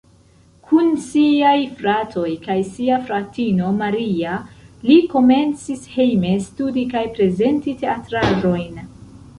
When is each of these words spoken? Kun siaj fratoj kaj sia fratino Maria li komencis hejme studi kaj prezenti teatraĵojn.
Kun 0.69 0.87
siaj 1.07 1.53
fratoj 1.81 2.31
kaj 2.47 2.55
sia 2.71 2.97
fratino 3.11 3.69
Maria 3.83 4.33
li 4.89 4.99
komencis 5.13 5.85
hejme 5.97 6.35
studi 6.49 6.89
kaj 6.97 7.07
prezenti 7.19 7.77
teatraĵojn. 7.85 8.85